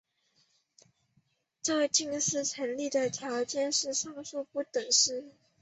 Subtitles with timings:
[1.61, 5.31] 这近似成立的条件是上述不等式。